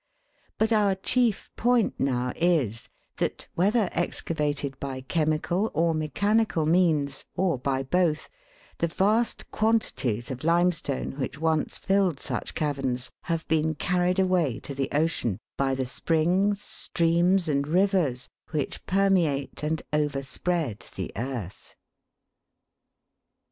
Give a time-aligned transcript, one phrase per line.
[0.57, 7.59] But our chief point now is, that, whether excavated by chemical or mechanical means, or
[7.59, 8.27] by both,
[8.79, 14.59] the vast quanti ties of limestone which once filled such caverns have been carried away
[14.61, 21.75] to the ocean by the springs, streams, and rivers, which permeate and overspread the earth.